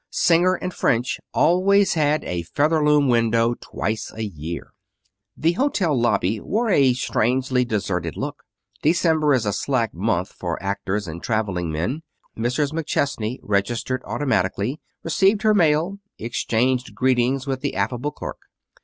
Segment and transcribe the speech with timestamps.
[0.09, 4.73] Singer & French always had a Featherloom window twice a year.
[5.37, 8.41] The hotel lobby wore a strangely deserted look.
[8.81, 12.01] December is a slack month for actors and traveling men.
[12.35, 12.71] Mrs.
[12.73, 18.39] McChesney registered automatically, received her mail, exchanged greetings with the affable clerk.